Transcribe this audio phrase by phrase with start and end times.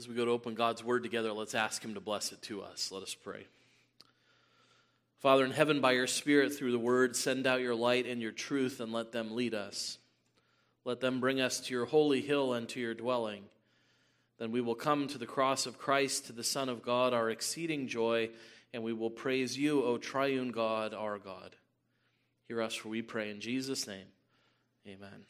[0.00, 2.62] As we go to open God's word together, let's ask Him to bless it to
[2.62, 2.90] us.
[2.90, 3.44] Let us pray.
[5.18, 8.32] Father in heaven, by your Spirit through the word, send out your light and your
[8.32, 9.98] truth and let them lead us.
[10.86, 13.42] Let them bring us to your holy hill and to your dwelling.
[14.38, 17.28] Then we will come to the cross of Christ, to the Son of God, our
[17.28, 18.30] exceeding joy,
[18.72, 21.56] and we will praise you, O triune God, our God.
[22.48, 24.06] Hear us, for we pray in Jesus' name.
[24.88, 25.26] Amen.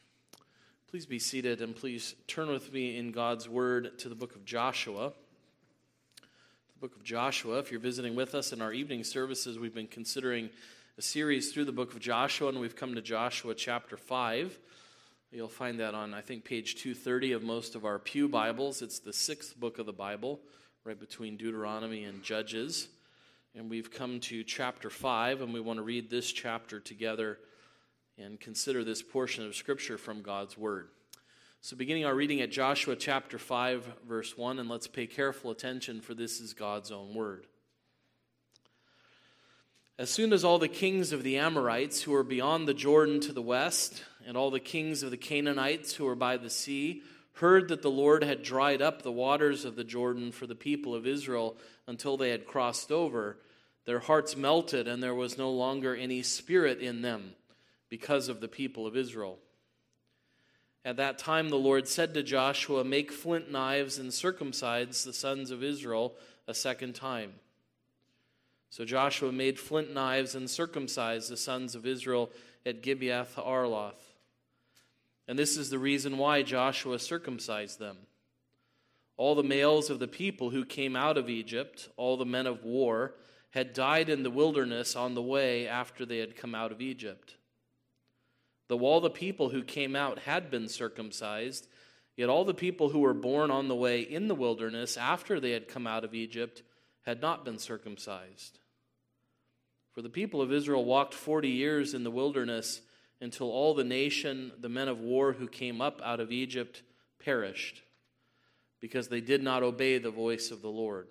[0.91, 4.43] Please be seated and please turn with me in God's Word to the book of
[4.43, 5.13] Joshua.
[6.17, 7.59] The book of Joshua.
[7.59, 10.49] If you're visiting with us in our evening services, we've been considering
[10.97, 14.59] a series through the book of Joshua, and we've come to Joshua chapter 5.
[15.31, 18.81] You'll find that on, I think, page 230 of most of our Pew Bibles.
[18.81, 20.41] It's the sixth book of the Bible,
[20.83, 22.89] right between Deuteronomy and Judges.
[23.55, 27.37] And we've come to chapter 5, and we want to read this chapter together
[28.21, 30.89] and consider this portion of Scripture from God's Word.
[31.61, 36.01] So, beginning our reading at Joshua chapter 5, verse 1, and let's pay careful attention,
[36.01, 37.47] for this is God's own Word.
[39.97, 43.33] As soon as all the kings of the Amorites who were beyond the Jordan to
[43.33, 47.69] the west, and all the kings of the Canaanites who were by the sea, heard
[47.69, 51.07] that the Lord had dried up the waters of the Jordan for the people of
[51.07, 53.37] Israel until they had crossed over,
[53.85, 57.33] their hearts melted, and there was no longer any spirit in them
[57.91, 59.37] because of the people of Israel.
[60.83, 65.51] At that time, the Lord said to Joshua, Make flint knives and circumcise the sons
[65.51, 66.15] of Israel
[66.47, 67.33] a second time.
[68.71, 72.31] So Joshua made flint knives and circumcised the sons of Israel
[72.65, 73.99] at Gibeath-haaraloth.
[75.27, 77.97] And this is the reason why Joshua circumcised them.
[79.17, 82.63] All the males of the people who came out of Egypt, all the men of
[82.63, 83.15] war,
[83.51, 87.35] had died in the wilderness on the way after they had come out of Egypt.
[88.71, 91.67] Though all the people who came out had been circumcised,
[92.15, 95.51] yet all the people who were born on the way in the wilderness after they
[95.51, 96.63] had come out of Egypt
[97.01, 98.59] had not been circumcised.
[99.91, 102.79] For the people of Israel walked forty years in the wilderness
[103.19, 106.81] until all the nation, the men of war who came up out of Egypt,
[107.19, 107.81] perished,
[108.79, 111.09] because they did not obey the voice of the Lord.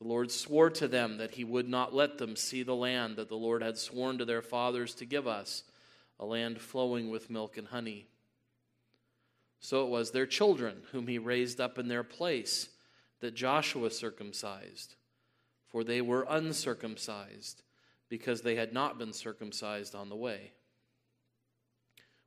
[0.00, 3.28] The Lord swore to them that he would not let them see the land that
[3.28, 5.64] the Lord had sworn to their fathers to give us
[6.18, 8.06] a land flowing with milk and honey.
[9.60, 12.68] So it was their children, whom he raised up in their place,
[13.20, 14.96] that Joshua circumcised,
[15.68, 17.62] for they were uncircumcised,
[18.08, 20.52] because they had not been circumcised on the way.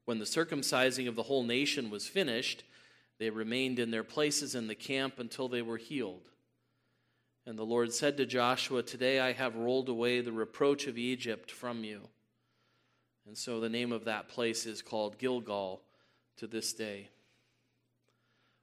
[0.05, 2.63] When the circumcising of the whole nation was finished,
[3.19, 6.29] they remained in their places in the camp until they were healed.
[7.45, 11.51] And the Lord said to Joshua, Today I have rolled away the reproach of Egypt
[11.51, 12.01] from you.
[13.25, 15.81] And so the name of that place is called Gilgal
[16.37, 17.09] to this day.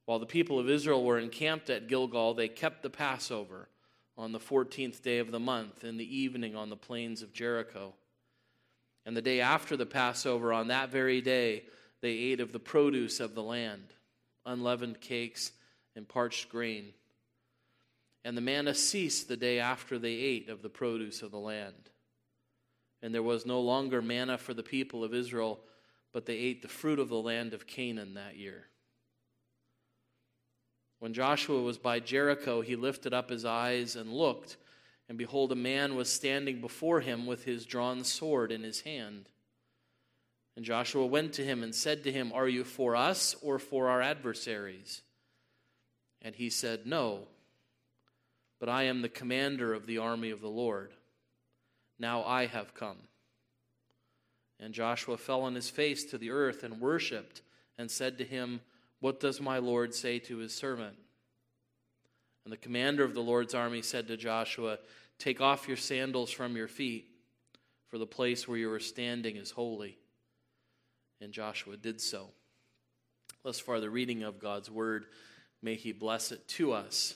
[0.05, 3.69] While the people of Israel were encamped at Gilgal, they kept the Passover
[4.17, 7.95] on the 14th day of the month in the evening on the plains of Jericho.
[9.05, 11.65] And the day after the Passover, on that very day,
[12.00, 13.94] they ate of the produce of the land,
[14.44, 15.53] unleavened cakes
[15.97, 16.93] and parched grain.
[18.25, 21.91] And the manna ceased the day after they ate of the produce of the land
[23.02, 25.58] and there was no longer manna for the people of Israel,
[26.12, 28.66] but they ate the fruit of the land of Canaan that year.
[31.00, 34.56] When Joshua was by Jericho, he lifted up his eyes and looked,
[35.08, 39.28] and behold, a man was standing before him with his drawn sword in his hand.
[40.54, 43.88] And Joshua went to him and said to him, Are you for us or for
[43.88, 45.02] our adversaries?
[46.20, 47.26] And he said, No,
[48.60, 50.92] but I am the commander of the army of the Lord.
[52.02, 52.96] Now I have come.
[54.58, 57.42] And Joshua fell on his face to the earth and worshipped
[57.78, 58.60] and said to him,
[58.98, 60.96] What does my Lord say to his servant?
[62.44, 64.78] And the commander of the Lord's army said to Joshua,
[65.20, 67.06] Take off your sandals from your feet,
[67.86, 69.96] for the place where you are standing is holy.
[71.20, 72.30] And Joshua did so.
[73.44, 75.06] Thus far, the reading of God's word,
[75.62, 77.14] may he bless it to us.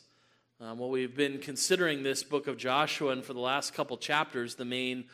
[0.58, 4.54] Um, well, we've been considering this book of Joshua, and for the last couple chapters,
[4.54, 5.04] the main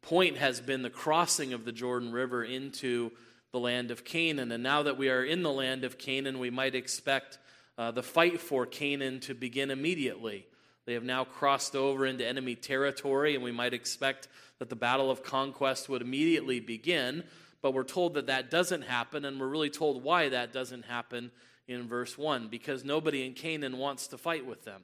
[0.00, 3.12] point has been the crossing of the Jordan River into
[3.52, 4.50] the land of Canaan.
[4.52, 7.36] And now that we are in the land of Canaan, we might expect
[7.76, 10.46] uh, the fight for Canaan to begin immediately.
[10.86, 14.28] They have now crossed over into enemy territory, and we might expect
[14.60, 17.22] that the battle of conquest would immediately begin.
[17.60, 21.32] But we're told that that doesn't happen, and we're really told why that doesn't happen
[21.68, 24.82] in verse 1 because nobody in Canaan wants to fight with them.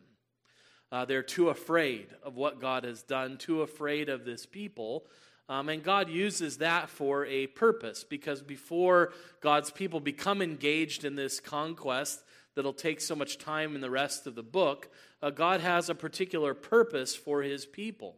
[0.91, 5.07] Uh, they're too afraid of what God has done, too afraid of this people.
[5.49, 11.17] Um, and God uses that for a purpose because before God's people become engaged in
[11.17, 12.23] this conquest,
[12.55, 14.91] that'll take so much time in the rest of the book.
[15.23, 18.17] Uh, God has a particular purpose for his people.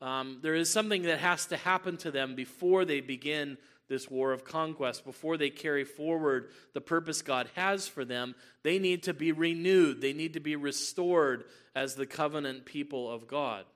[0.00, 3.56] Um, there is something that has to happen to them before they begin
[3.92, 8.34] this war of conquest, before they carry forward the purpose God has for them.
[8.62, 11.44] They need to be renewed, they need to be restored
[11.76, 13.66] as the covenant people of God.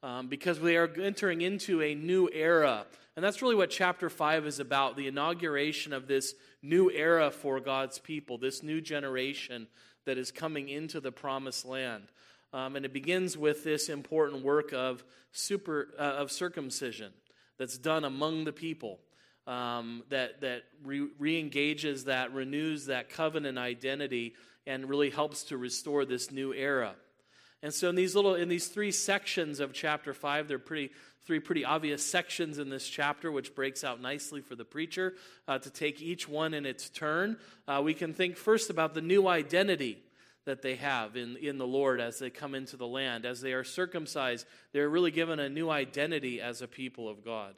[0.00, 2.86] Um, because we are entering into a new era.
[3.16, 7.58] And that's really what chapter 5 is about the inauguration of this new era for
[7.58, 9.66] God's people, this new generation
[10.04, 12.04] that is coming into the promised land.
[12.52, 17.12] Um, and it begins with this important work of, super, uh, of circumcision
[17.58, 19.00] that's done among the people.
[19.48, 24.34] Um, that that re engages, that renews that covenant identity,
[24.66, 26.94] and really helps to restore this new era.
[27.62, 30.92] And so in these little in these three sections of chapter 5, they're pretty
[31.24, 35.14] three pretty obvious sections in this chapter, which breaks out nicely for the preacher
[35.48, 37.36] uh, to take each one in its turn.
[37.66, 39.98] Uh, we can think first about the new identity
[40.44, 43.26] that they have in, in the Lord as they come into the land.
[43.26, 47.54] As they are circumcised, they're really given a new identity as a people of God.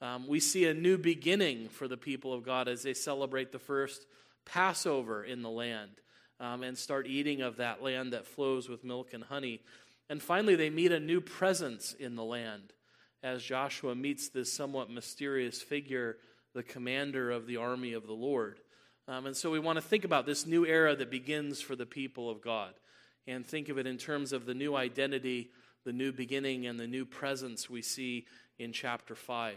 [0.00, 3.58] Um, we see a new beginning for the people of God as they celebrate the
[3.58, 4.06] first
[4.44, 5.90] Passover in the land
[6.40, 9.60] um, and start eating of that land that flows with milk and honey.
[10.08, 12.72] And finally, they meet a new presence in the land
[13.22, 16.16] as Joshua meets this somewhat mysterious figure,
[16.54, 18.60] the commander of the army of the Lord.
[19.08, 21.86] Um, and so we want to think about this new era that begins for the
[21.86, 22.74] people of God
[23.26, 25.50] and think of it in terms of the new identity,
[25.84, 28.26] the new beginning, and the new presence we see
[28.58, 29.54] in chapter 5.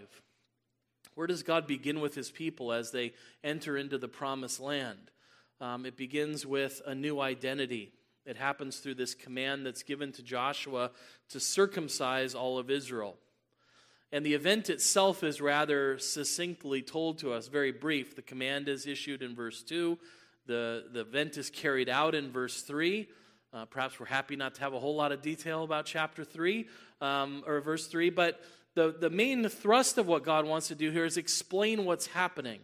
[1.15, 3.13] Where does God begin with his people as they
[3.43, 5.11] enter into the promised land?
[5.59, 7.91] Um, it begins with a new identity.
[8.25, 10.91] It happens through this command that's given to Joshua
[11.29, 13.17] to circumcise all of Israel.
[14.11, 18.15] And the event itself is rather succinctly told to us, very brief.
[18.15, 19.97] The command is issued in verse 2,
[20.47, 23.07] the, the event is carried out in verse 3.
[23.53, 26.67] Uh, perhaps we're happy not to have a whole lot of detail about chapter 3
[27.01, 28.39] um, or verse 3, but
[28.75, 32.59] the, the main thrust of what God wants to do here is explain what's happening.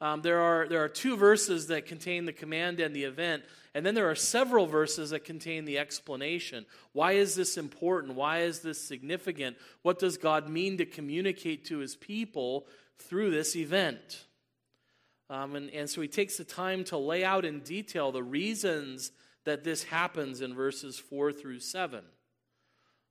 [0.00, 3.44] Um, there, are, there are two verses that contain the command and the event,
[3.74, 6.66] and then there are several verses that contain the explanation.
[6.92, 8.14] Why is this important?
[8.14, 9.56] Why is this significant?
[9.82, 12.66] What does God mean to communicate to his people
[12.98, 14.24] through this event?
[15.30, 19.10] Um, and, and so he takes the time to lay out in detail the reasons
[19.44, 22.04] that this happens in verses 4 through 7.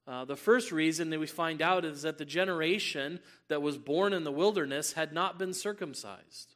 [0.05, 4.11] Uh, the first reason that we find out is that the generation that was born
[4.11, 6.55] in the wilderness had not been circumcised.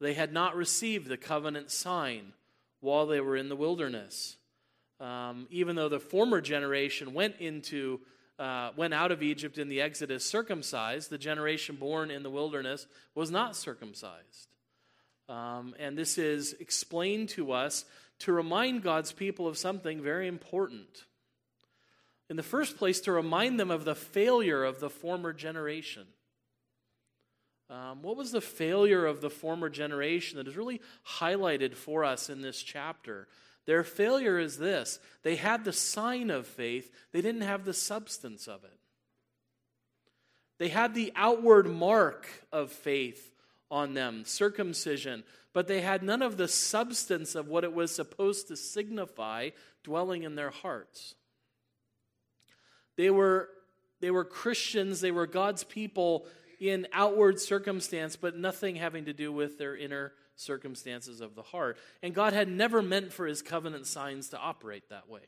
[0.00, 2.32] They had not received the covenant sign
[2.80, 4.36] while they were in the wilderness.
[4.98, 8.00] Um, even though the former generation went into
[8.38, 12.86] uh, went out of Egypt in the Exodus circumcised, the generation born in the wilderness
[13.14, 14.48] was not circumcised.
[15.28, 17.84] Um, and this is explained to us
[18.20, 21.04] to remind God's people of something very important.
[22.30, 26.06] In the first place, to remind them of the failure of the former generation.
[27.68, 30.80] Um, what was the failure of the former generation that is really
[31.18, 33.26] highlighted for us in this chapter?
[33.66, 38.46] Their failure is this they had the sign of faith, they didn't have the substance
[38.46, 38.78] of it.
[40.58, 43.32] They had the outward mark of faith
[43.72, 48.46] on them, circumcision, but they had none of the substance of what it was supposed
[48.48, 49.50] to signify
[49.82, 51.16] dwelling in their hearts.
[53.00, 53.48] They were,
[54.00, 56.26] they were Christians, they were God's people
[56.60, 61.78] in outward circumstance, but nothing having to do with their inner circumstances of the heart.
[62.02, 65.22] And God had never meant for his covenant signs to operate that way.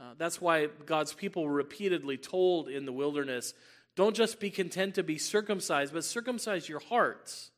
[0.00, 3.52] Uh, that's why God's people were repeatedly told in the wilderness
[3.94, 7.50] don't just be content to be circumcised, but circumcise your hearts.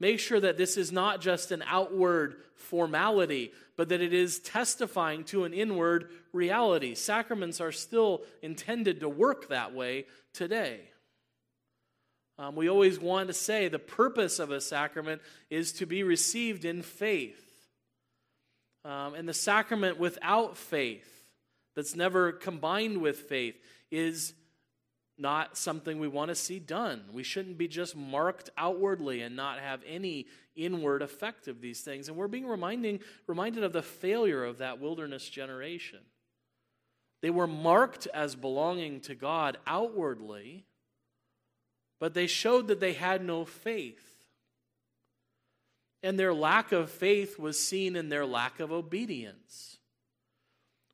[0.00, 5.24] Make sure that this is not just an outward formality, but that it is testifying
[5.24, 6.94] to an inward reality.
[6.94, 10.80] Sacraments are still intended to work that way today.
[12.38, 16.64] Um, we always want to say the purpose of a sacrament is to be received
[16.64, 17.40] in faith.
[18.84, 21.08] Um, and the sacrament without faith,
[21.76, 23.54] that's never combined with faith,
[23.90, 24.34] is
[25.16, 27.04] not something we want to see done.
[27.12, 32.08] We shouldn't be just marked outwardly and not have any inward effect of these things.
[32.08, 36.00] And we're being reminding, reminded of the failure of that wilderness generation.
[37.22, 40.66] They were marked as belonging to God outwardly
[42.04, 44.26] but they showed that they had no faith.
[46.02, 49.78] And their lack of faith was seen in their lack of obedience.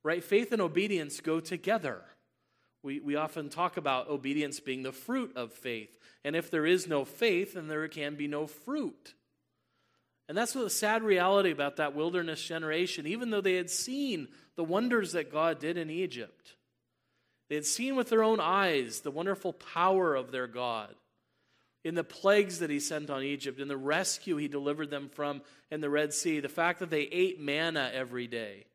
[0.04, 0.22] Right?
[0.22, 2.02] Faith and obedience go together.
[2.82, 5.98] We, we often talk about obedience being the fruit of faith.
[6.24, 9.14] And if there is no faith, then there can be no fruit.
[10.28, 13.06] And that's the sad reality about that wilderness generation.
[13.06, 16.54] Even though they had seen the wonders that God did in Egypt,
[17.48, 20.94] they had seen with their own eyes the wonderful power of their God
[21.82, 25.42] in the plagues that he sent on Egypt, in the rescue he delivered them from
[25.70, 28.66] in the Red Sea, the fact that they ate manna every day,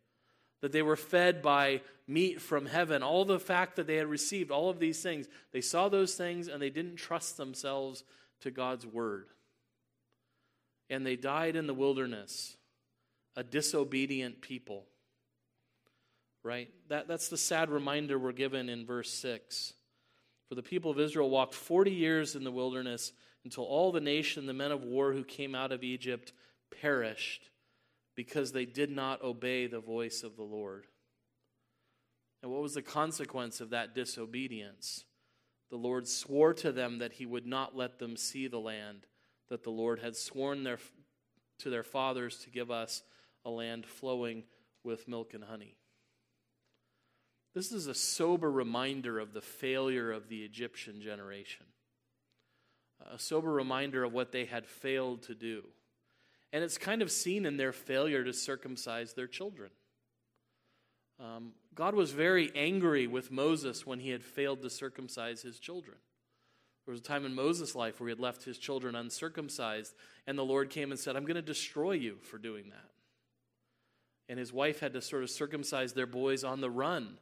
[0.62, 4.51] that they were fed by meat from heaven, all the fact that they had received
[4.51, 5.27] all of these things.
[5.51, 8.03] They saw those things and they didn't trust themselves
[8.41, 9.27] to God's word
[10.89, 12.57] and they died in the wilderness,
[13.35, 14.85] a disobedient people.
[16.43, 16.69] Right?
[16.89, 19.74] That, that's the sad reminder we're given in verse 6.
[20.47, 24.45] For the people of Israel walked 40 years in the wilderness until all the nation,
[24.45, 26.33] the men of war who came out of Egypt,
[26.81, 27.50] perished
[28.15, 30.85] because they did not obey the voice of the Lord.
[32.45, 35.03] And what was the consequence of that disobedience?
[35.71, 39.07] The Lord swore to them that he would not let them see the land
[39.49, 40.77] that the Lord had sworn their,
[41.57, 43.01] to their fathers to give us
[43.43, 44.43] a land flowing
[44.83, 45.75] with milk and honey.
[47.55, 51.65] This is a sober reminder of the failure of the Egyptian generation,
[53.11, 55.63] a sober reminder of what they had failed to do.
[56.53, 59.71] And it's kind of seen in their failure to circumcise their children.
[61.19, 65.98] Um, God was very angry with Moses when he had failed to circumcise his children.
[66.86, 69.95] There was a time in Moses' life where he had left his children uncircumcised,
[70.27, 72.91] and the Lord came and said, I'm going to destroy you for doing that.
[74.29, 77.17] And his wife had to sort of circumcise their boys on the run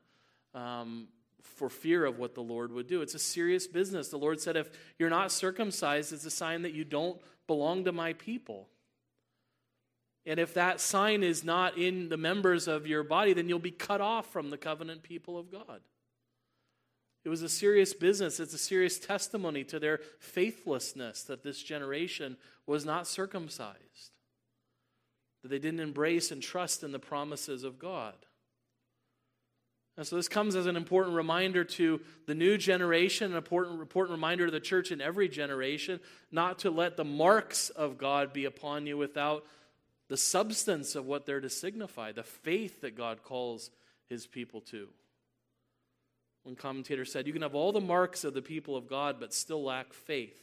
[0.53, 1.07] um,
[1.41, 3.01] for fear of what the Lord would do.
[3.01, 4.09] It's a serious business.
[4.09, 7.91] The Lord said, if you're not circumcised, it's a sign that you don't belong to
[7.91, 8.67] my people.
[10.25, 13.71] And if that sign is not in the members of your body, then you'll be
[13.71, 15.81] cut off from the covenant people of God.
[17.25, 18.39] It was a serious business.
[18.39, 24.11] It's a serious testimony to their faithlessness that this generation was not circumcised,
[25.41, 28.15] that they didn't embrace and trust in the promises of God.
[29.95, 34.17] And so this comes as an important reminder to the new generation, an important, important
[34.17, 35.99] reminder to the church in every generation,
[36.31, 39.45] not to let the marks of God be upon you without
[40.13, 43.71] the substance of what they're to signify, the faith that God calls
[44.07, 44.87] his people to.
[46.43, 49.33] One commentator said, You can have all the marks of the people of God, but
[49.33, 50.39] still lack faith,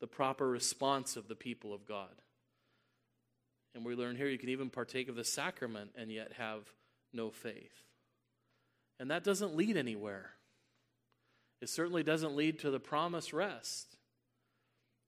[0.00, 2.10] the proper response of the people of God.
[3.74, 6.70] And we learn here you can even partake of the sacrament and yet have
[7.14, 7.86] no faith.
[8.98, 10.32] And that doesn't lead anywhere.
[11.62, 13.96] It certainly doesn't lead to the promised rest.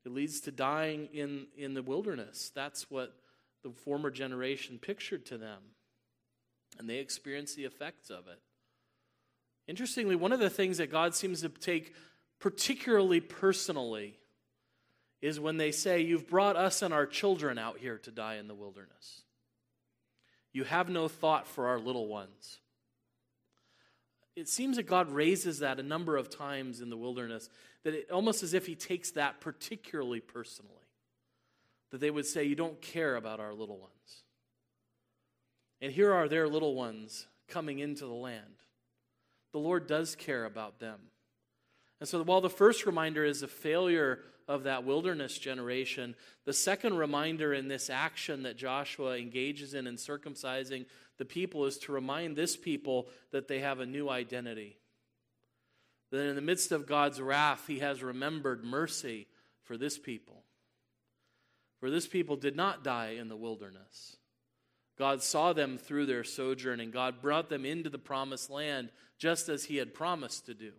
[0.07, 2.51] It leads to dying in, in the wilderness.
[2.55, 3.15] That's what
[3.63, 5.61] the former generation pictured to them.
[6.79, 8.41] And they experience the effects of it.
[9.69, 11.95] Interestingly, one of the things that God seems to take
[12.41, 14.19] particularly personally
[15.21, 18.49] is when they say, You've brought us and our children out here to die in
[18.49, 19.23] the wilderness.
[20.53, 22.59] You have no thought for our little ones.
[24.35, 27.49] It seems that God raises that a number of times in the wilderness,
[27.85, 30.82] that it almost as if He takes that particularly personally.
[31.93, 34.25] That they would say, You don't care about our little ones.
[35.81, 38.63] And here are their little ones coming into the land
[39.53, 40.99] the Lord does care about them.
[42.01, 46.97] And so, while the first reminder is a failure of that wilderness generation, the second
[46.97, 50.87] reminder in this action that Joshua engages in in circumcising
[51.19, 54.79] the people is to remind this people that they have a new identity.
[56.11, 59.29] That in the midst of God's wrath, he has remembered mercy
[59.63, 60.43] for this people.
[61.83, 64.17] For this people did not die in the wilderness.
[64.97, 69.49] God saw them through their sojourn, and God brought them into the promised land just
[69.49, 70.71] as He had promised to do.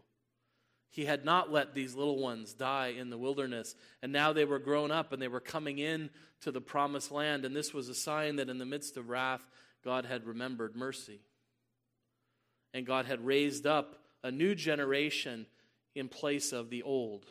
[0.91, 4.59] He had not let these little ones die in the wilderness, and now they were
[4.59, 7.95] grown up and they were coming in to the promised land, and this was a
[7.95, 9.45] sign that in the midst of wrath,
[9.83, 11.19] God had remembered mercy.
[12.73, 15.47] And God had raised up a new generation
[15.95, 17.25] in place of the old.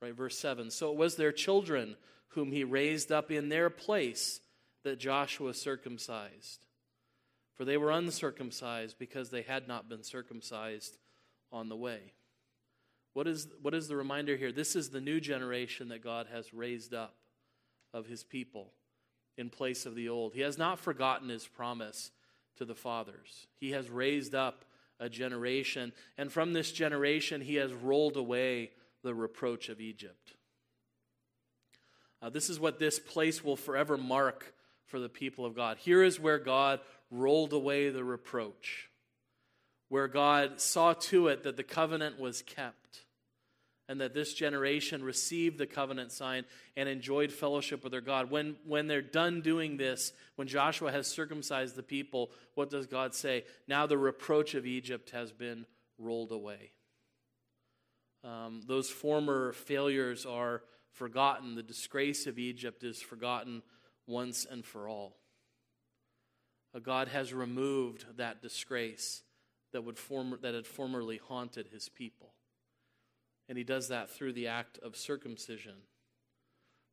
[0.00, 0.70] Right, verse 7.
[0.70, 1.96] So it was their children
[2.34, 4.40] whom he raised up in their place
[4.84, 6.66] that Joshua circumcised.
[7.54, 10.96] For they were uncircumcised because they had not been circumcised
[11.52, 12.14] on the way.
[13.12, 14.52] What is, what is the reminder here?
[14.52, 17.14] This is the new generation that God has raised up
[17.92, 18.72] of his people
[19.36, 20.32] in place of the old.
[20.32, 22.10] He has not forgotten his promise
[22.56, 23.46] to the fathers.
[23.60, 24.64] He has raised up
[24.98, 28.70] a generation, and from this generation, he has rolled away
[29.02, 30.34] the reproach of Egypt.
[32.22, 34.54] Uh, this is what this place will forever mark
[34.86, 35.78] for the people of God.
[35.78, 38.88] Here is where God rolled away the reproach,
[39.88, 43.00] where God saw to it that the covenant was kept,
[43.88, 46.44] and that this generation received the covenant sign
[46.76, 48.30] and enjoyed fellowship with their God.
[48.30, 53.14] When, when they're done doing this, when Joshua has circumcised the people, what does God
[53.14, 53.44] say?
[53.66, 55.66] Now the reproach of Egypt has been
[55.98, 56.70] rolled away.
[58.24, 61.54] Um, those former failures are forgotten.
[61.54, 63.62] The disgrace of Egypt is forgotten
[64.06, 65.16] once and for all.
[66.82, 69.22] God has removed that disgrace
[69.72, 72.32] that, would form, that had formerly haunted his people.
[73.48, 75.74] And he does that through the act of circumcision,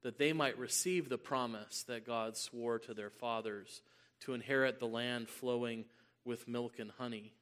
[0.04, 3.82] that they might receive the promise that God swore to their fathers
[4.22, 5.86] to inherit the land flowing
[6.26, 7.34] with milk and honey.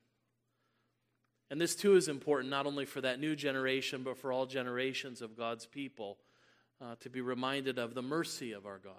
[1.50, 5.22] And this too is important not only for that new generation, but for all generations
[5.22, 6.18] of God's people
[6.82, 8.94] uh, to be reminded of the mercy of our God.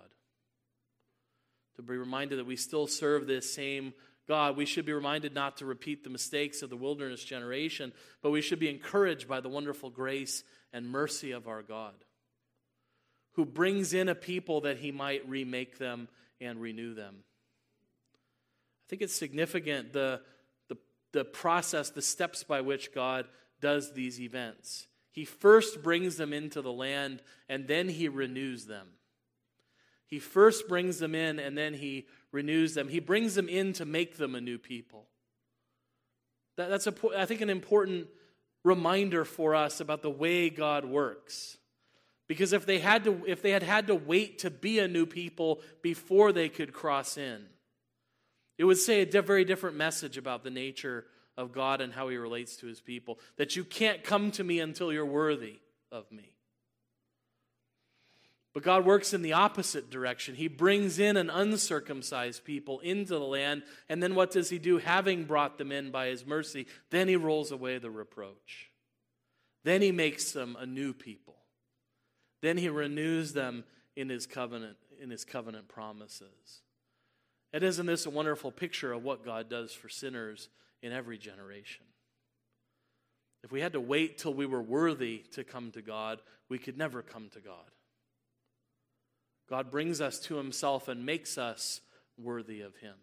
[1.77, 3.95] To be reminded that we still serve this same
[4.27, 4.57] God.
[4.57, 7.93] We should be reminded not to repeat the mistakes of the wilderness generation,
[8.23, 10.43] but we should be encouraged by the wonderful grace
[10.73, 11.95] and mercy of our God,
[13.33, 16.09] who brings in a people that he might remake them
[16.41, 17.17] and renew them.
[17.21, 20.21] I think it's significant the
[21.13, 23.27] the process, the steps by which God
[23.61, 24.87] does these events.
[25.19, 28.87] He first brings them into the land and then he renews them.
[30.07, 32.89] He first brings them in and then he renews them.
[32.89, 35.09] He brings them in to make them a new people.
[36.57, 38.07] That, that's, a, I think, an important
[38.63, 41.57] reminder for us about the way God works.
[42.29, 45.05] Because if they, had to, if they had had to wait to be a new
[45.05, 47.45] people before they could cross in,
[48.57, 51.07] it would say a very different message about the nature
[51.39, 53.19] of God and how he relates to his people.
[53.37, 56.35] That you can't come to me until you're worthy of me.
[58.53, 60.35] But God works in the opposite direction.
[60.35, 64.79] He brings in an uncircumcised people into the land, and then what does he do?
[64.79, 68.71] Having brought them in by his mercy, then he rolls away the reproach.
[69.63, 71.37] Then he makes them a new people.
[72.43, 73.65] Then he renews them
[73.95, 76.63] in his covenant, in his covenant promises.
[77.53, 80.49] And isn't this a wonderful picture of what God does for sinners
[80.83, 81.85] in every generation?
[83.45, 86.77] If we had to wait till we were worthy to come to God, we could
[86.77, 87.71] never come to God.
[89.49, 91.81] God brings us to himself and makes us
[92.19, 92.95] worthy of him.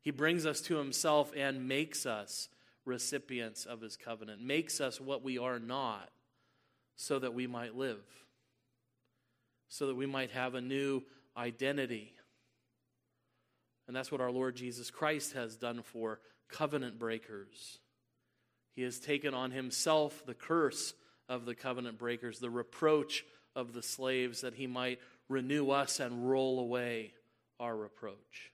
[0.00, 2.48] He brings us to himself and makes us
[2.84, 6.10] recipients of his covenant, makes us what we are not,
[6.96, 8.04] so that we might live,
[9.68, 11.02] so that we might have a new
[11.36, 12.14] identity
[13.86, 17.78] and that's what our Lord Jesus Christ has done for covenant breakers.
[18.72, 20.94] He has taken on himself the curse
[21.28, 26.28] of the covenant breakers, the reproach of the slaves, that he might renew us and
[26.28, 27.12] roll away
[27.60, 28.52] our reproach.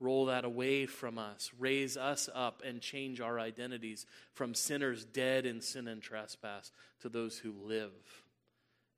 [0.00, 5.46] Roll that away from us, raise us up, and change our identities from sinners dead
[5.46, 7.92] in sin and trespass to those who live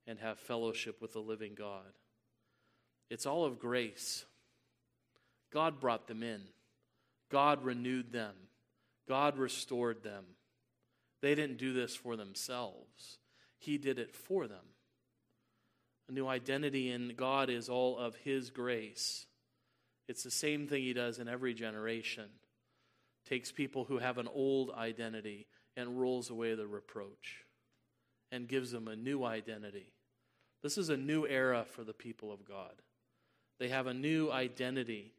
[0.07, 1.93] and have fellowship with the living God.
[3.11, 4.25] It's all of grace.
[5.53, 6.41] God brought them in,
[7.35, 8.33] God renewed them,
[9.09, 10.23] God restored them.
[11.21, 13.19] They didn't do this for themselves,
[13.59, 14.65] He did it for them.
[16.09, 19.27] A new identity in God is all of His grace.
[20.07, 22.27] It's the same thing He does in every generation.
[23.29, 27.43] Takes people who have an old identity and rolls away the reproach
[28.31, 29.93] and gives them a new identity.
[30.63, 32.75] This is a new era for the people of God.
[33.59, 35.15] They have a new identity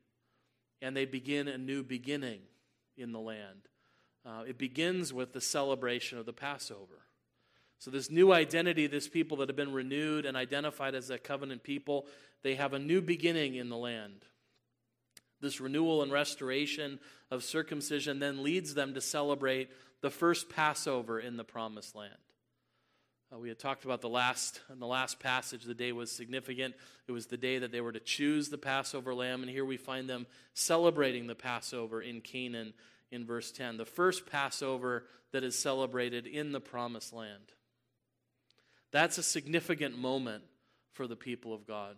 [0.81, 2.41] and they begin a new beginning
[2.97, 3.67] in the land.
[4.25, 7.03] Uh, it begins with the celebration of the Passover.
[7.77, 11.63] So, this new identity, this people that have been renewed and identified as a covenant
[11.63, 12.07] people,
[12.41, 14.25] they have a new beginning in the land.
[15.41, 19.69] This renewal and restoration of circumcision then leads them to celebrate
[20.01, 22.13] the first Passover in the promised land.
[23.33, 25.63] Uh, we had talked about the last in the last passage.
[25.63, 26.75] The day was significant.
[27.07, 29.77] It was the day that they were to choose the Passover lamb, and here we
[29.77, 32.73] find them celebrating the Passover in Canaan
[33.11, 33.77] in verse 10.
[33.77, 37.53] The first Passover that is celebrated in the promised land.
[38.91, 40.43] That's a significant moment
[40.93, 41.97] for the people of God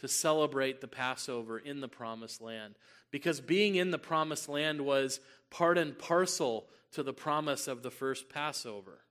[0.00, 2.74] to celebrate the Passover in the promised land.
[3.10, 7.90] Because being in the promised land was part and parcel to the promise of the
[7.90, 9.03] first Passover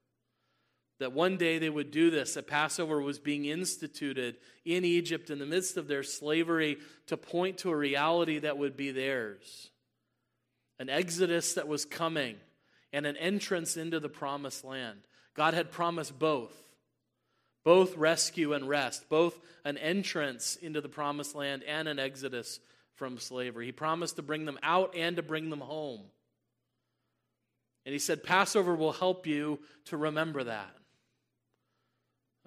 [1.00, 5.40] that one day they would do this, that Passover was being instituted in Egypt in
[5.40, 6.78] the midst of their slavery
[7.08, 9.70] to point to a reality that would be theirs
[10.80, 12.36] an exodus that was coming
[12.92, 15.00] and an entrance into the promised land.
[15.34, 16.52] God had promised both
[17.64, 22.60] both rescue and rest, both an entrance into the promised land and an exodus
[22.96, 23.68] from slavery.
[23.68, 26.02] He promised to bring them out and to bring them home.
[27.86, 30.76] And he said, Passover will help you to remember that.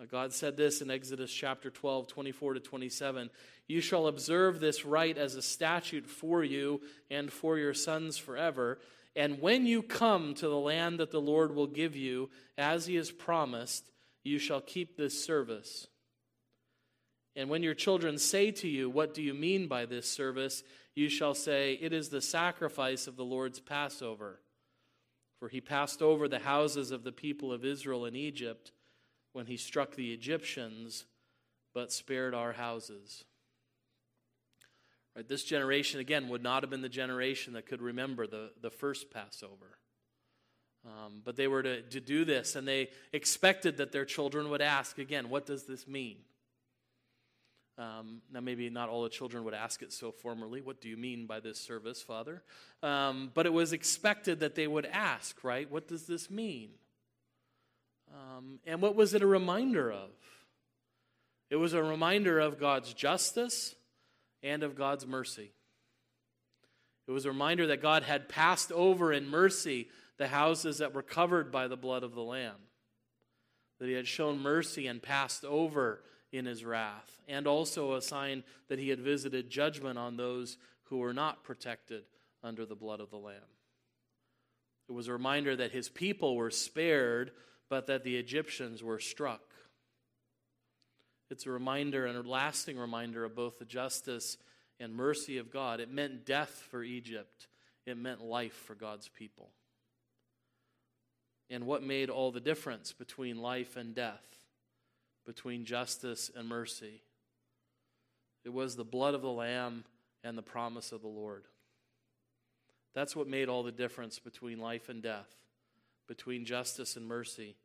[0.01, 3.31] Uh, God said this in Exodus chapter 12, 24 to 27.
[3.67, 8.79] You shall observe this rite as a statute for you and for your sons forever.
[9.15, 12.29] And when you come to the land that the Lord will give you,
[12.59, 13.91] as he has promised,
[14.23, 15.87] you shall keep this service.
[17.35, 20.63] And when your children say to you, What do you mean by this service?
[20.95, 24.41] you shall say, It is the sacrifice of the Lord's Passover.
[25.39, 28.73] For he passed over the houses of the people of Israel in Egypt
[29.37, 31.05] when he struck the Egyptians,
[31.75, 33.27] but spared our houses.
[35.14, 38.70] Right, this generation, again, would not have been the generation that could remember the, the
[38.70, 39.77] first Passover.
[40.87, 44.62] Um, but they were to, to do this, and they expected that their children would
[44.62, 46.16] ask again, What does this mean?
[47.77, 50.62] Um, now, maybe not all the children would ask it so formally.
[50.62, 52.42] What do you mean by this service, Father?
[52.83, 55.70] Um, but it was expected that they would ask, right?
[55.70, 56.70] What does this mean?
[58.16, 60.11] Um, and what was it a reminder of?
[61.50, 63.74] It was a reminder of God's justice
[64.42, 65.52] and of God's mercy.
[67.07, 71.02] It was a reminder that God had passed over in mercy the houses that were
[71.02, 72.57] covered by the blood of the Lamb,
[73.79, 76.02] that He had shown mercy and passed over
[76.33, 80.98] in His wrath, and also a sign that He had visited judgment on those who
[80.98, 82.05] were not protected
[82.42, 83.37] under the blood of the Lamb.
[84.88, 87.31] It was a reminder that His people were spared
[87.68, 89.42] but that the Egyptians were struck.
[91.31, 94.37] It's a reminder and a lasting reminder of both the justice
[94.79, 95.81] and mercy of God.
[95.81, 97.48] It meant death for Egypt,
[97.87, 99.50] it meant life for God's people.
[101.48, 104.24] And what made all the difference between life and death,
[105.24, 107.02] between justice and mercy?
[108.44, 109.85] It was the blood of the Lamb
[110.24, 111.44] and the promise of the Lord.
[112.94, 115.29] That's what made all the difference between life and death
[116.07, 117.57] between justice and mercy,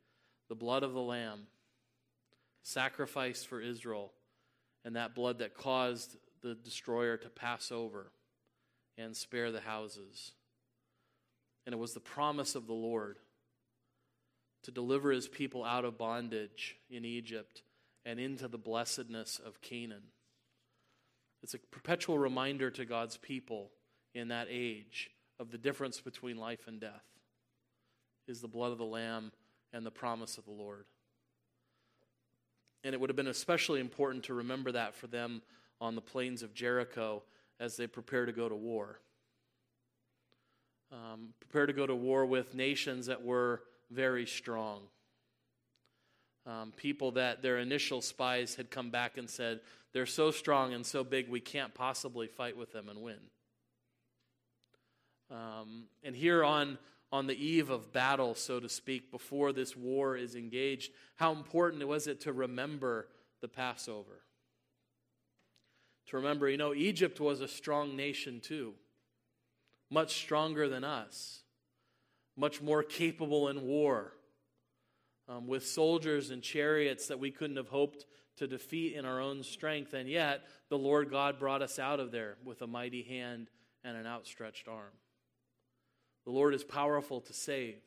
[0.48, 1.46] the blood of the Lamb,
[2.62, 4.12] sacrificed for Israel,
[4.84, 8.10] and that blood that caused the destroyer to pass over
[8.98, 10.32] and spare the houses.
[11.66, 13.18] And it was the promise of the Lord
[14.64, 17.62] to deliver his people out of bondage in Egypt
[18.04, 20.02] and into the blessedness of Canaan.
[21.42, 23.70] It's a perpetual reminder to God's people
[24.14, 27.11] in that age of the difference between life and death
[28.26, 29.32] is the blood of the Lamb
[29.72, 30.84] and the promise of the Lord.
[32.84, 35.42] And it would have been especially important to remember that for them
[35.80, 37.22] on the plains of Jericho
[37.60, 38.98] as they prepare to go to war.
[40.92, 44.80] Um, prepare to go to war with nations that were very strong.
[46.44, 49.60] Um, people that their initial spies had come back and said,
[49.92, 53.18] they're so strong and so big, we can't possibly fight with them and win.
[55.30, 56.78] Um, and here on
[57.12, 61.86] on the eve of battle, so to speak, before this war is engaged, how important
[61.86, 63.06] was it to remember
[63.42, 64.22] the Passover?
[66.06, 68.72] To remember, you know, Egypt was a strong nation too,
[69.90, 71.42] much stronger than us,
[72.34, 74.14] much more capable in war,
[75.28, 79.42] um, with soldiers and chariots that we couldn't have hoped to defeat in our own
[79.42, 79.92] strength.
[79.92, 83.50] And yet, the Lord God brought us out of there with a mighty hand
[83.84, 84.92] and an outstretched arm.
[86.24, 87.80] The Lord is powerful to save.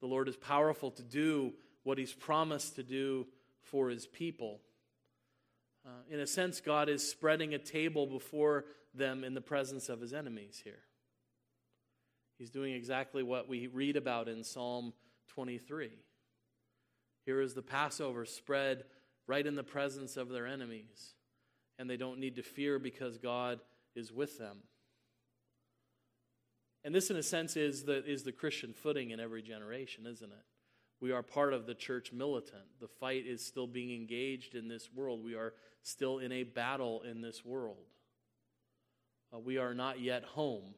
[0.00, 1.52] The Lord is powerful to do
[1.84, 3.26] what He's promised to do
[3.62, 4.60] for His people.
[5.86, 8.64] Uh, in a sense, God is spreading a table before
[8.94, 10.80] them in the presence of His enemies here.
[12.38, 14.92] He's doing exactly what we read about in Psalm
[15.28, 15.90] 23.
[17.24, 18.84] Here is the Passover spread
[19.26, 21.14] right in the presence of their enemies,
[21.78, 23.60] and they don't need to fear because God
[23.94, 24.58] is with them.
[26.84, 30.30] And this, in a sense, is the, is the Christian footing in every generation, isn't
[30.30, 30.44] it?
[31.00, 32.62] We are part of the church militant.
[32.80, 35.22] The fight is still being engaged in this world.
[35.24, 37.86] We are still in a battle in this world.
[39.34, 40.74] Uh, we are not yet home.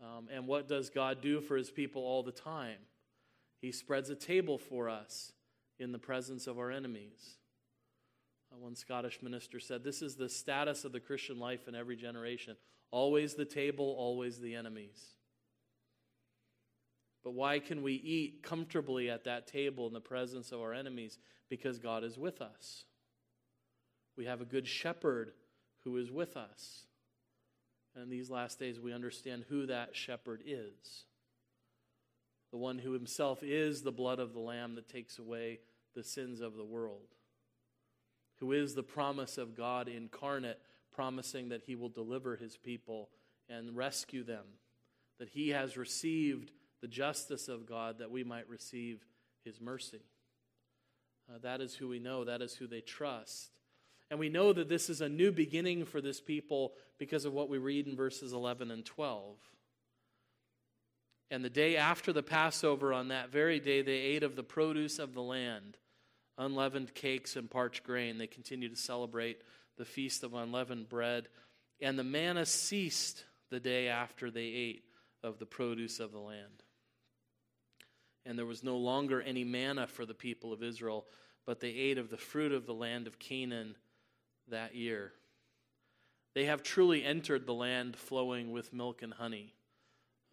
[0.00, 2.78] Um, and what does God do for his people all the time?
[3.60, 5.32] He spreads a table for us
[5.78, 7.36] in the presence of our enemies.
[8.52, 11.96] Uh, one Scottish minister said, This is the status of the Christian life in every
[11.96, 12.56] generation.
[12.92, 15.02] Always the table, always the enemies.
[17.24, 21.18] But why can we eat comfortably at that table in the presence of our enemies?
[21.48, 22.84] Because God is with us.
[24.16, 25.32] We have a good shepherd
[25.82, 26.84] who is with us.
[27.94, 31.04] And in these last days, we understand who that shepherd is
[32.52, 35.58] the one who himself is the blood of the Lamb that takes away
[35.94, 37.16] the sins of the world,
[38.36, 40.60] who is the promise of God incarnate
[40.92, 43.08] promising that he will deliver his people
[43.48, 44.44] and rescue them,
[45.18, 49.04] that he has received the justice of God that we might receive
[49.44, 50.02] his mercy.
[51.28, 53.50] Uh, that is who we know, that is who they trust.
[54.10, 57.48] And we know that this is a new beginning for this people because of what
[57.48, 59.36] we read in verses 11 and 12.
[61.30, 64.98] And the day after the Passover, on that very day, they ate of the produce
[64.98, 65.78] of the land,
[66.36, 68.18] unleavened cakes and parched grain.
[68.18, 69.40] They continue to celebrate
[69.78, 71.28] the feast of unleavened bread.
[71.80, 74.84] And the manna ceased the day after they ate
[75.22, 76.62] of the produce of the land.
[78.24, 81.06] And there was no longer any manna for the people of Israel,
[81.44, 83.76] but they ate of the fruit of the land of Canaan
[84.48, 85.12] that year.
[86.34, 89.54] They have truly entered the land flowing with milk and honey.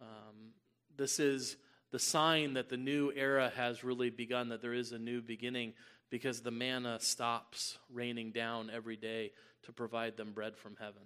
[0.00, 0.54] Um,
[0.96, 1.56] this is
[1.90, 5.74] the sign that the new era has really begun, that there is a new beginning,
[6.10, 11.02] because the manna stops raining down every day to provide them bread from heaven.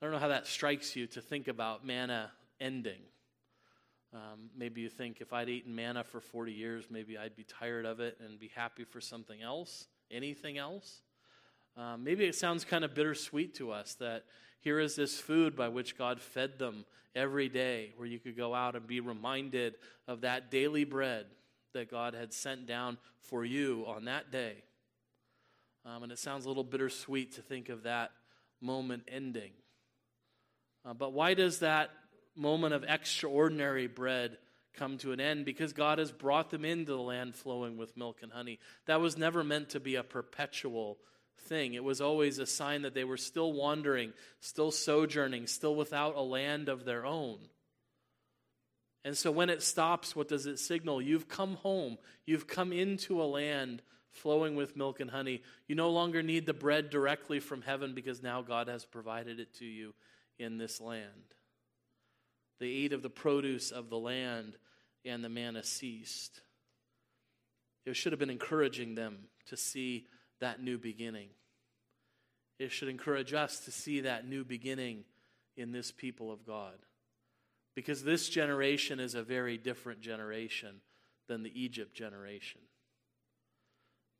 [0.00, 3.00] I don't know how that strikes you to think about manna ending.
[4.12, 7.84] Um, maybe you think if I'd eaten manna for 40 years, maybe I'd be tired
[7.84, 11.02] of it and be happy for something else, anything else.
[11.76, 14.24] Um, maybe it sounds kind of bittersweet to us that
[14.60, 16.84] here is this food by which God fed them
[17.16, 19.74] every day, where you could go out and be reminded
[20.06, 21.26] of that daily bread
[21.74, 24.62] that God had sent down for you on that day.
[25.84, 28.10] Um, and it sounds a little bittersweet to think of that
[28.60, 29.52] moment ending.
[30.84, 31.90] Uh, but why does that
[32.34, 34.38] moment of extraordinary bread
[34.74, 35.44] come to an end?
[35.44, 38.58] Because God has brought them into the land flowing with milk and honey.
[38.86, 40.98] That was never meant to be a perpetual
[41.46, 41.74] thing.
[41.74, 46.22] It was always a sign that they were still wandering, still sojourning, still without a
[46.22, 47.38] land of their own.
[49.04, 51.02] And so when it stops, what does it signal?
[51.02, 51.98] You've come home.
[52.24, 55.42] You've come into a land flowing with milk and honey.
[55.68, 59.52] You no longer need the bread directly from heaven because now God has provided it
[59.58, 59.92] to you
[60.38, 61.34] in this land.
[62.60, 64.56] They ate of the produce of the land,
[65.04, 66.40] and the manna ceased.
[67.84, 70.06] It should have been encouraging them to see
[70.40, 71.28] that new beginning.
[72.58, 75.04] It should encourage us to see that new beginning
[75.56, 76.74] in this people of God.
[77.74, 80.80] Because this generation is a very different generation
[81.28, 82.60] than the Egypt generation.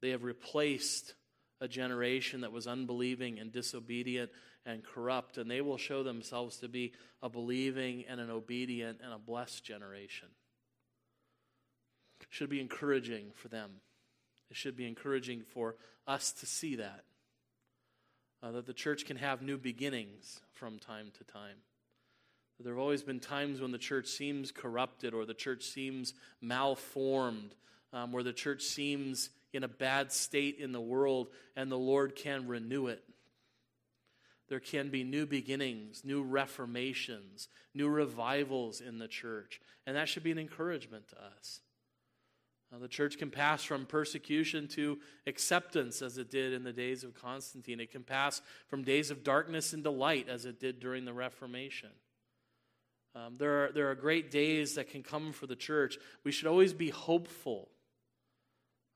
[0.02, 1.14] They have replaced
[1.60, 4.30] a generation that was unbelieving and disobedient
[4.66, 9.12] and corrupt, and they will show themselves to be a believing and an obedient and
[9.12, 10.28] a blessed generation.
[12.20, 13.70] It should be encouraging for them.
[14.50, 17.04] It should be encouraging for us to see that.
[18.42, 21.56] Uh, that the church can have new beginnings from time to time.
[22.60, 27.54] There have always been times when the church seems corrupted or the church seems malformed,
[27.92, 32.14] um, where the church seems in a bad state in the world, and the Lord
[32.14, 33.02] can renew it.
[34.48, 40.22] There can be new beginnings, new reformations, new revivals in the church, and that should
[40.22, 41.60] be an encouragement to us.
[42.72, 47.04] Uh, the church can pass from persecution to acceptance as it did in the days
[47.04, 47.80] of Constantine.
[47.80, 51.90] It can pass from days of darkness into light as it did during the Reformation.
[53.16, 55.98] Um, there, are, there are great days that can come for the church.
[56.24, 57.68] We should always be hopeful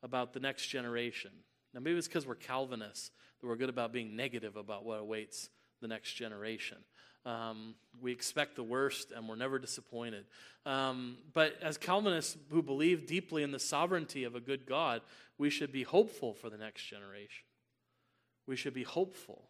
[0.02, 1.30] about the next generation.
[1.72, 5.50] Now, maybe it's because we're Calvinists that we're good about being negative about what awaits
[5.80, 6.78] the next generation.
[7.24, 10.24] Um, we expect the worst and we're never disappointed.
[10.64, 15.02] Um, but as Calvinists who believe deeply in the sovereignty of a good God,
[15.36, 17.44] we should be hopeful for the next generation.
[18.46, 19.47] We should be hopeful.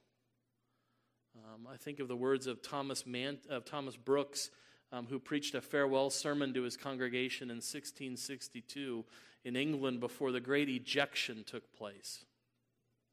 [1.44, 4.50] Um, I think of the words of Thomas, Man- of Thomas Brooks,
[4.90, 9.04] um, who preached a farewell sermon to his congregation in 1662
[9.44, 12.24] in England before the Great Ejection took place.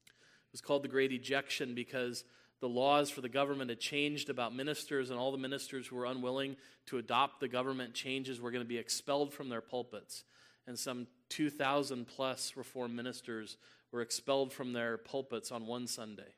[0.06, 2.24] It was called the Great Ejection because
[2.60, 6.06] the laws for the government had changed about ministers, and all the ministers who were
[6.06, 10.24] unwilling to adopt the government changes were going to be expelled from their pulpits.
[10.66, 13.56] And some 2,000 plus Reformed ministers
[13.92, 16.35] were expelled from their pulpits on one Sunday.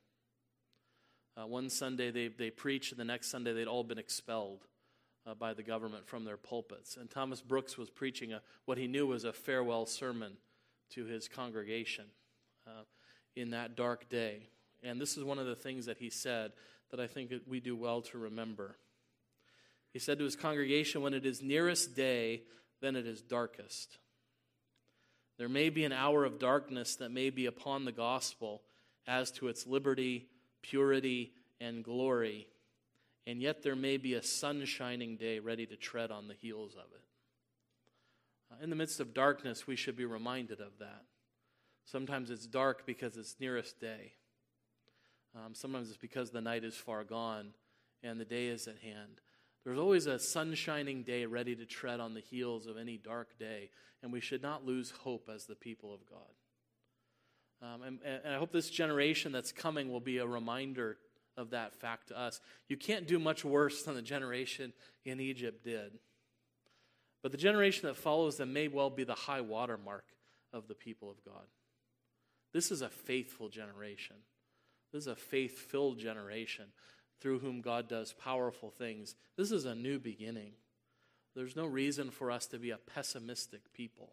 [1.39, 4.67] Uh, one Sunday they, they preached, and the next Sunday they'd all been expelled
[5.27, 6.97] uh, by the government from their pulpits.
[6.97, 10.33] And Thomas Brooks was preaching a, what he knew was a farewell sermon
[10.95, 12.07] to his congregation
[12.67, 12.83] uh,
[13.37, 14.49] in that dark day.
[14.83, 16.53] And this is one of the things that he said
[16.91, 18.77] that I think that we do well to remember.
[19.93, 22.43] He said to his congregation, When it is nearest day,
[22.81, 23.99] then it is darkest.
[25.39, 28.63] There may be an hour of darkness that may be upon the gospel
[29.07, 30.27] as to its liberty,
[30.63, 32.47] purity, and glory,
[33.27, 36.75] and yet there may be a sun shining day ready to tread on the heels
[36.75, 37.03] of it.
[38.51, 41.03] Uh, in the midst of darkness, we should be reminded of that.
[41.85, 44.13] Sometimes it's dark because it's nearest day.
[45.35, 47.53] Um, sometimes it's because the night is far gone
[48.03, 49.21] and the day is at hand.
[49.65, 53.71] There's always a sunshining day ready to tread on the heels of any dark day,
[54.03, 56.33] and we should not lose hope as the people of God.
[57.61, 60.97] Um, and, and I hope this generation that's coming will be a reminder
[61.37, 62.41] of that fact to us.
[62.69, 64.73] You can't do much worse than the generation
[65.05, 65.93] in Egypt did.
[67.23, 70.05] But the generation that follows them may well be the high water mark
[70.53, 71.45] of the people of God.
[72.53, 74.17] This is a faithful generation.
[74.93, 76.67] This is a faith filled generation
[77.21, 79.17] through whom God does powerful things.
[79.37, 80.53] This is a new beginning.
[81.35, 84.13] There's no reason for us to be a pessimistic people.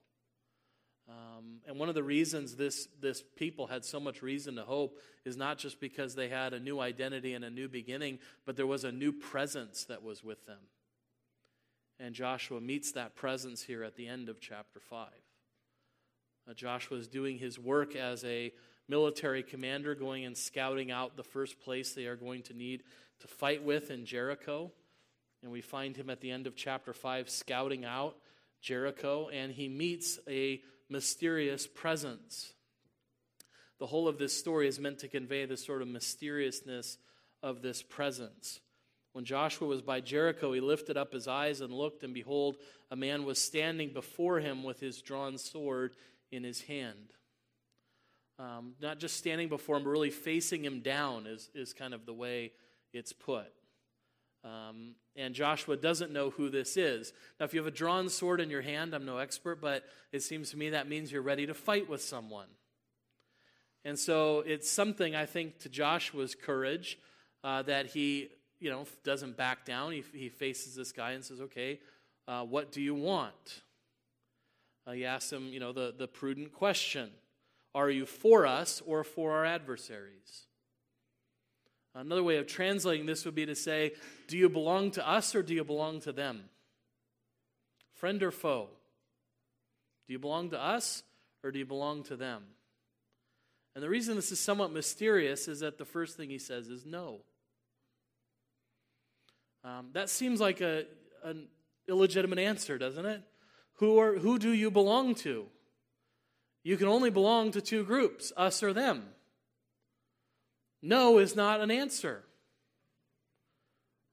[1.07, 4.99] Um, and one of the reasons this, this people had so much reason to hope
[5.23, 8.65] is not just because they had a new identity and a new beginning, but there
[8.65, 10.57] was a new presence that was with them.
[11.99, 15.07] And Joshua meets that presence here at the end of chapter 5.
[16.49, 18.51] Uh, Joshua is doing his work as a
[18.87, 22.83] military commander, going and scouting out the first place they are going to need
[23.19, 24.71] to fight with in Jericho.
[25.41, 28.15] And we find him at the end of chapter 5 scouting out
[28.61, 32.53] Jericho, and he meets a mysterious presence.
[33.79, 36.97] The whole of this story is meant to convey the sort of mysteriousness
[37.43, 38.61] of this presence.
[39.13, 42.57] When Joshua was by Jericho, he lifted up his eyes and looked, and behold,
[42.91, 45.95] a man was standing before him with his drawn sword
[46.31, 47.13] in his hand.
[48.37, 52.05] Um, not just standing before him, but really facing him down is, is kind of
[52.05, 52.51] the way
[52.91, 53.53] it's put.
[54.45, 57.13] Um, and Joshua doesn't know who this is.
[57.39, 60.21] Now, if you have a drawn sword in your hand, I'm no expert, but it
[60.21, 62.47] seems to me that means you're ready to fight with someone.
[63.83, 66.99] And so it's something, I think, to Joshua's courage
[67.43, 68.29] uh, that he,
[68.59, 69.91] you know, doesn't back down.
[69.91, 71.79] He, he faces this guy and says, okay,
[72.27, 73.61] uh, what do you want?
[74.85, 77.09] Uh, he asks him, you know, the, the prudent question
[77.73, 80.47] Are you for us or for our adversaries?
[81.95, 83.93] Another way of translating this would be to say,
[84.27, 86.49] Do you belong to us or do you belong to them?
[87.93, 88.67] Friend or foe?
[90.05, 91.03] Do you belong to us
[91.41, 92.43] or do you belong to them?
[93.73, 96.85] And the reason this is somewhat mysterious is that the first thing he says is
[96.85, 97.21] no.
[99.63, 100.85] Um, that seems like a,
[101.23, 101.47] an
[101.87, 103.23] illegitimate answer, doesn't it?
[103.75, 105.47] Who, are, who do you belong to?
[106.63, 109.05] You can only belong to two groups, us or them.
[110.85, 112.21] No is not an answer.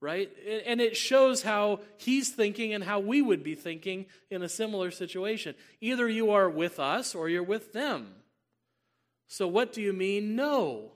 [0.00, 0.30] Right?
[0.66, 4.90] And it shows how he's thinking and how we would be thinking in a similar
[4.90, 5.54] situation.
[5.80, 8.14] Either you are with us or you're with them.
[9.28, 10.92] So, what do you mean, no?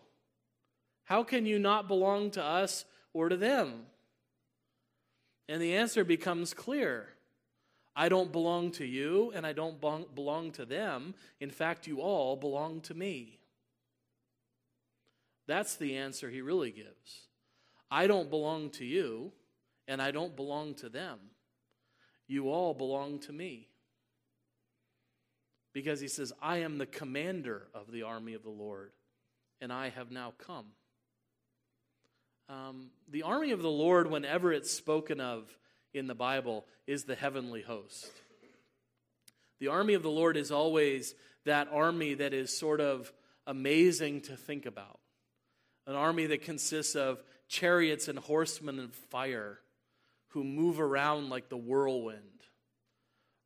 [1.05, 3.87] How can you not belong to us or to them?
[5.49, 7.07] And the answer becomes clear.
[7.95, 11.15] I don't belong to you, and I don't belong to them.
[11.39, 13.39] In fact, you all belong to me.
[15.47, 17.29] That's the answer he really gives.
[17.91, 19.33] I don't belong to you,
[19.87, 21.19] and I don't belong to them.
[22.27, 23.69] You all belong to me.
[25.73, 28.93] Because he says, I am the commander of the army of the Lord,
[29.61, 30.67] and I have now come.
[32.49, 35.45] Um, the army of the Lord, whenever it's spoken of
[35.93, 38.11] in the Bible, is the heavenly host.
[39.61, 43.13] The army of the Lord is always that army that is sort of
[43.47, 44.99] amazing to think about
[45.87, 49.61] an army that consists of chariots and horsemen of fire
[50.29, 52.21] who move around like the whirlwind.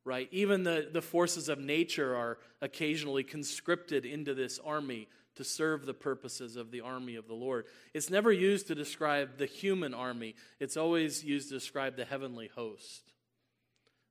[0.03, 0.27] Right?
[0.31, 5.93] Even the, the forces of nature are occasionally conscripted into this army to serve the
[5.93, 7.65] purposes of the army of the Lord.
[7.93, 12.49] It's never used to describe the human army, it's always used to describe the heavenly
[12.55, 13.13] host,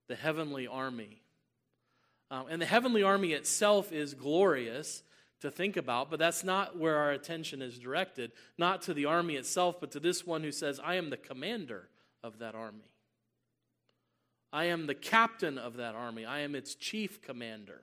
[0.09, 1.23] the heavenly army.
[2.31, 5.03] Um, and the heavenly army itself is glorious
[5.41, 8.33] to think about, but that's not where our attention is directed.
[8.59, 11.89] Not to the army itself, but to this one who says, I am the commander
[12.23, 12.91] of that army.
[14.53, 16.25] I am the captain of that army.
[16.25, 17.83] I am its chief commander.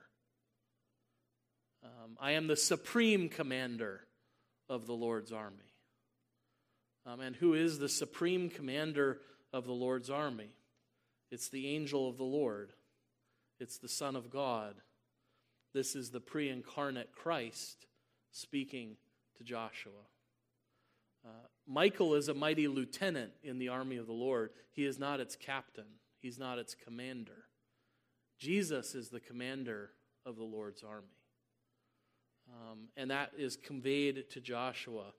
[1.82, 4.02] Um, I am the supreme commander
[4.68, 5.56] of the Lord's army.
[7.06, 9.20] Um, and who is the supreme commander
[9.52, 10.50] of the Lord's army?
[11.30, 12.72] It's the angel of the Lord,
[13.60, 14.74] it's the Son of God
[15.78, 17.86] this is the pre incarnate Christ
[18.32, 18.96] speaking
[19.36, 19.92] to Joshua.
[21.24, 24.50] Uh, Michael is a mighty lieutenant in the army of the Lord.
[24.72, 25.84] He is not its captain,
[26.20, 27.44] he's not its commander.
[28.40, 29.90] Jesus is the commander
[30.26, 31.06] of the Lord's army.
[32.50, 35.12] Um, and that is conveyed to Joshua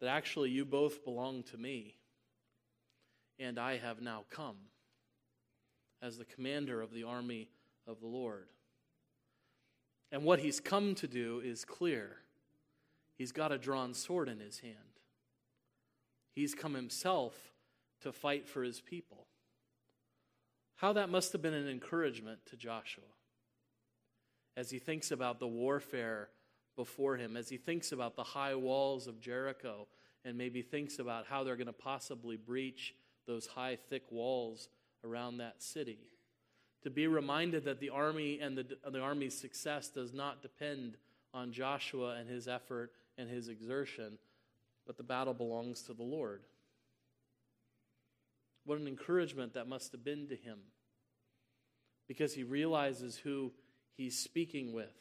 [0.00, 1.96] that actually you both belong to me,
[3.38, 4.56] and I have now come
[6.00, 7.50] as the commander of the army
[7.86, 8.46] of the Lord.
[10.12, 12.16] And what he's come to do is clear.
[13.18, 14.74] He's got a drawn sword in his hand.
[16.34, 17.34] He's come himself
[18.02, 19.26] to fight for his people.
[20.76, 23.04] How that must have been an encouragement to Joshua
[24.56, 26.28] as he thinks about the warfare
[26.76, 29.86] before him, as he thinks about the high walls of Jericho,
[30.24, 32.94] and maybe thinks about how they're going to possibly breach
[33.26, 34.68] those high, thick walls
[35.04, 36.10] around that city.
[36.86, 40.96] To be reminded that the army and the, the army's success does not depend
[41.34, 44.18] on Joshua and his effort and his exertion,
[44.86, 46.42] but the battle belongs to the Lord.
[48.64, 50.60] What an encouragement that must have been to him
[52.06, 53.50] because he realizes who
[53.96, 54.94] he's speaking with.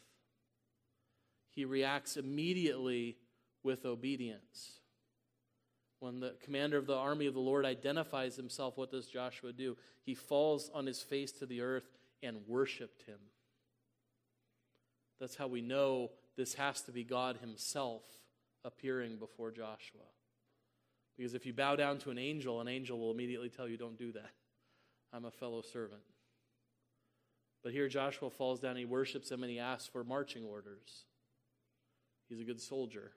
[1.52, 3.18] He reacts immediately
[3.62, 4.80] with obedience.
[6.00, 9.78] When the commander of the army of the Lord identifies himself, what does Joshua do?
[10.04, 11.90] He falls on his face to the earth
[12.22, 13.20] and worshiped him.
[15.20, 18.04] That's how we know this has to be God Himself
[18.64, 20.02] appearing before Joshua.
[21.18, 23.98] Because if you bow down to an angel, an angel will immediately tell you, Don't
[23.98, 24.32] do that.
[25.14, 26.02] I'm a fellow servant.
[27.64, 31.06] But here Joshua falls down, he worships him, and he asks for marching orders.
[32.30, 33.12] He's a good soldier.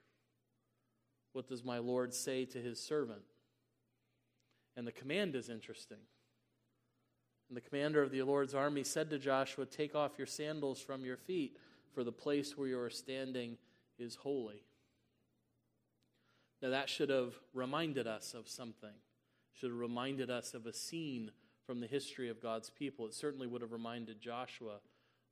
[1.33, 3.21] What does my Lord say to his servant?
[4.75, 5.97] And the command is interesting.
[7.49, 11.03] And the commander of the Lord's army said to Joshua, Take off your sandals from
[11.03, 11.57] your feet,
[11.93, 13.57] for the place where you are standing
[13.97, 14.63] is holy.
[16.61, 18.93] Now, that should have reminded us of something,
[19.53, 21.31] should have reminded us of a scene
[21.65, 23.05] from the history of God's people.
[23.05, 24.79] It certainly would have reminded Joshua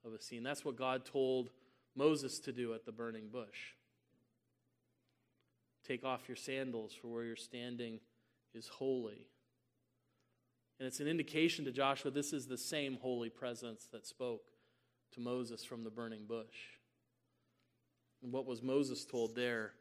[0.06, 0.44] of a scene.
[0.44, 1.50] That's what God told
[1.96, 3.74] Moses to do at the burning bush.
[5.88, 8.00] Take off your sandals, for where you're standing
[8.54, 9.28] is holy.
[10.80, 14.44] And it's an indication to Joshua this is the same holy presence that spoke
[15.14, 16.76] to Moses from the burning bush.
[18.22, 19.74] And what was Moses told there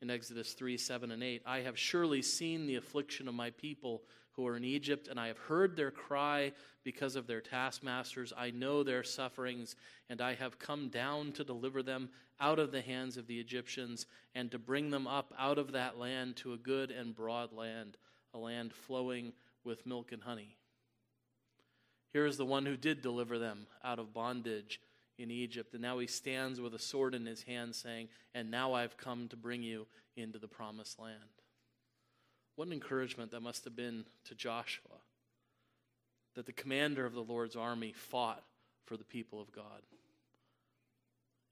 [0.00, 1.42] in Exodus 3 7 and 8?
[1.46, 5.26] I have surely seen the affliction of my people who are in Egypt, and I
[5.26, 6.52] have heard their cry
[6.84, 8.32] because of their taskmasters.
[8.36, 9.74] I know their sufferings,
[10.08, 14.06] and I have come down to deliver them out of the hands of the Egyptians
[14.36, 17.96] and to bring them up out of that land to a good and broad land,
[18.32, 19.32] a land flowing
[19.64, 20.56] with milk and honey.
[22.12, 24.80] Here is the one who did deliver them out of bondage
[25.18, 25.72] in Egypt.
[25.74, 29.28] And now he stands with a sword in his hand, saying, And now I've come
[29.28, 31.14] to bring you into the promised land.
[32.56, 34.98] What an encouragement that must have been to Joshua
[36.34, 38.44] that the commander of the Lord's army fought
[38.84, 39.82] for the people of God.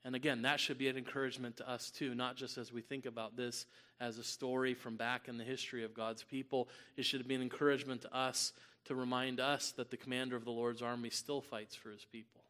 [0.04, 3.06] And again, that should be an encouragement to us too, not just as we think
[3.06, 3.66] about this
[3.98, 6.68] as a story from back in the history of God's people.
[6.96, 8.52] It should be an encouragement to us
[8.84, 12.42] to remind us that the commander of the Lord's army still fights for his people.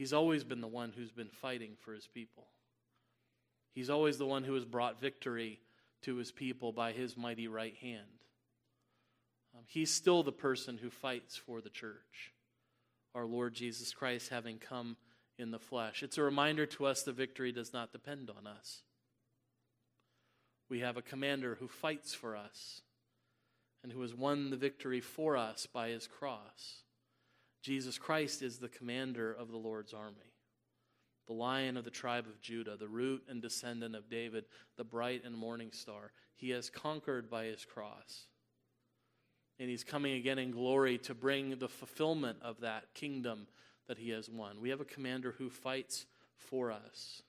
[0.00, 2.46] He's always been the one who's been fighting for his people.
[3.74, 5.60] He's always the one who has brought victory
[6.04, 8.24] to his people by his mighty right hand.
[9.54, 12.32] Um, he's still the person who fights for the church,
[13.14, 14.96] our Lord Jesus Christ having come
[15.38, 16.02] in the flesh.
[16.02, 18.80] It's a reminder to us the victory does not depend on us.
[20.70, 22.80] We have a commander who fights for us
[23.82, 26.84] and who has won the victory for us by his cross.
[27.62, 30.32] Jesus Christ is the commander of the Lord's army,
[31.26, 34.44] the lion of the tribe of Judah, the root and descendant of David,
[34.76, 36.12] the bright and morning star.
[36.36, 38.26] He has conquered by his cross.
[39.58, 43.46] And he's coming again in glory to bring the fulfillment of that kingdom
[43.88, 44.60] that he has won.
[44.60, 46.06] We have a commander who fights
[46.36, 47.22] for us,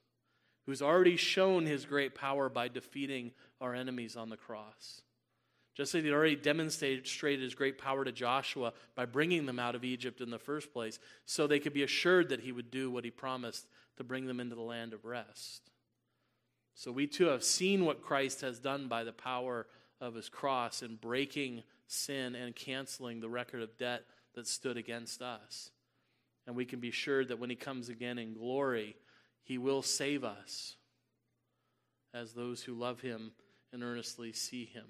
[0.66, 5.02] who's already shown his great power by defeating our enemies on the cross.
[5.76, 9.86] Just as he already demonstrated his great power to Joshua by bringing them out of
[9.86, 13.06] Egypt in the first place, so they could be assured that he would do what
[13.06, 13.68] he promised
[13.98, 15.72] to bring them into the land of rest.
[16.76, 19.68] So we too have seen what Christ has done by the power
[20.00, 24.04] of his cross in breaking sin and canceling the record of debt
[24.34, 25.72] that stood against us.
[26.48, 28.96] And we can be sure that when he comes again in glory,
[29.44, 30.76] he will save us
[32.14, 33.32] as those who love him
[33.72, 34.86] and earnestly see him.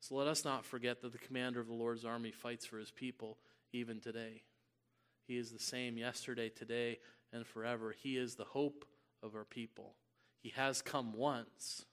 [0.00, 2.90] So let us not forget that the commander of the Lord's army fights for his
[2.90, 3.38] people
[3.72, 4.42] even today.
[5.26, 6.98] He is the same yesterday, today,
[7.32, 7.94] and forever.
[7.96, 8.84] He is the hope
[9.22, 9.94] of our people.
[10.40, 11.84] He has come once,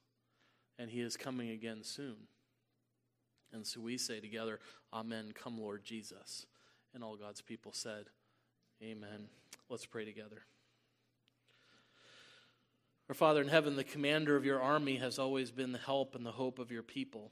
[0.78, 2.28] and he is coming again soon.
[3.52, 4.60] And so we say together,
[4.94, 5.32] Amen.
[5.34, 6.46] Come, Lord Jesus.
[6.94, 8.06] And all God's people said,
[8.82, 9.28] Amen.
[9.70, 10.44] Let's pray together.
[13.10, 16.26] Our Father in heaven, the commander of your army has always been the help and
[16.26, 17.32] the hope of your people.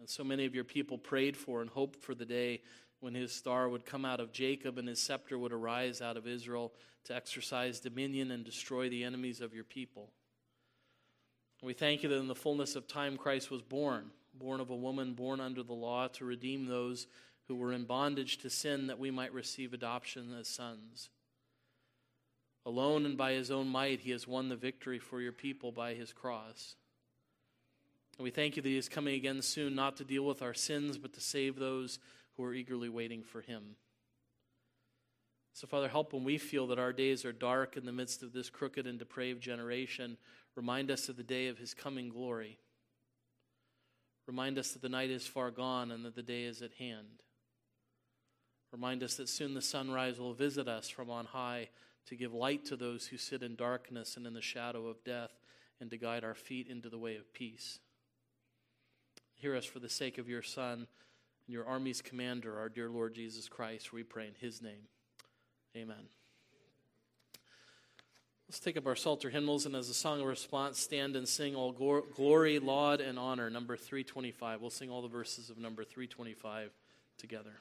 [0.00, 2.62] And so many of your people prayed for and hoped for the day
[2.98, 6.26] when his star would come out of Jacob and his scepter would arise out of
[6.26, 6.72] Israel
[7.04, 10.10] to exercise dominion and destroy the enemies of your people.
[11.62, 14.76] We thank you that in the fullness of time Christ was born born of a
[14.76, 17.06] woman, born under the law, to redeem those
[17.48, 21.10] who were in bondage to sin, that we might receive adoption as sons.
[22.64, 25.94] Alone and by his own might, he has won the victory for your people by
[25.94, 26.76] his cross.
[28.20, 30.52] And we thank you that he is coming again soon, not to deal with our
[30.52, 31.98] sins, but to save those
[32.36, 33.76] who are eagerly waiting for him.
[35.54, 38.34] So, Father, help when we feel that our days are dark in the midst of
[38.34, 40.18] this crooked and depraved generation.
[40.54, 42.58] Remind us of the day of his coming glory.
[44.26, 47.22] Remind us that the night is far gone and that the day is at hand.
[48.70, 51.70] Remind us that soon the sunrise will visit us from on high
[52.08, 55.32] to give light to those who sit in darkness and in the shadow of death
[55.80, 57.78] and to guide our feet into the way of peace.
[59.40, 60.86] Hear us for the sake of your Son
[61.46, 64.88] and your army's commander, our dear Lord Jesus Christ, we pray in his name.
[65.74, 66.08] Amen.
[68.46, 71.54] Let's take up our Psalter hymnals and as a song of response, stand and sing
[71.54, 74.60] all glory, laud, and honor, number 325.
[74.60, 76.70] We'll sing all the verses of number 325
[77.16, 77.52] together.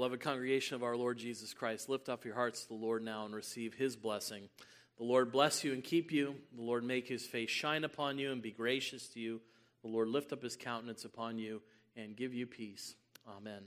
[0.00, 3.26] Beloved congregation of our Lord Jesus Christ, lift up your hearts to the Lord now
[3.26, 4.48] and receive his blessing.
[4.96, 6.36] The Lord bless you and keep you.
[6.56, 9.42] The Lord make his face shine upon you and be gracious to you.
[9.82, 11.60] The Lord lift up his countenance upon you
[11.96, 12.94] and give you peace.
[13.28, 13.60] Amen.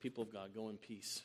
[0.00, 1.20] People of God, go in peace.